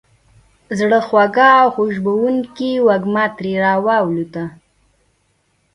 زړه 0.79 0.99
خوږه 1.07 1.49
او 1.61 1.67
خوشبوونکې 1.75 2.71
وږمه 2.87 3.25
ترې 3.35 3.53
را 3.63 3.73
والوته. 3.85 4.45